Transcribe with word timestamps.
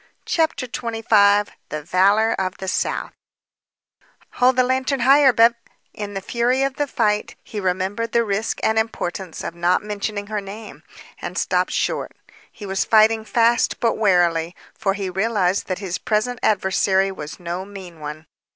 CHAPTER 0.25 0.65
XXV 0.65 1.49
THE 1.69 1.83
VALOR 1.83 2.33
OF 2.39 2.57
THE 2.57 2.67
SOUTH 2.67 3.11
"Hold 4.31 4.55
the 4.55 4.63
lantern 4.63 5.01
higher, 5.01 5.31
Bev" 5.31 5.53
In 6.03 6.15
the 6.15 6.21
fury 6.21 6.63
of 6.63 6.77
the 6.77 6.87
fight, 6.87 7.35
he 7.43 7.59
remembered 7.59 8.11
the 8.11 8.23
risk 8.23 8.59
and 8.63 8.79
importance 8.79 9.43
of 9.43 9.53
not 9.53 9.83
mentioning 9.83 10.25
her 10.25 10.41
name, 10.41 10.81
and 11.21 11.37
stopped 11.37 11.69
short. 11.73 12.13
He 12.51 12.65
was 12.65 12.83
fighting 12.83 13.23
fast 13.25 13.79
but 13.79 13.93
warily, 13.93 14.55
for 14.73 14.95
he 14.95 15.07
realized 15.07 15.67
that 15.67 15.77
his 15.77 15.99
present 15.99 16.39
adversary 16.41 17.11
was 17.11 17.39
no 17.39 17.63
mean 17.63 17.99
one. 17.99 18.25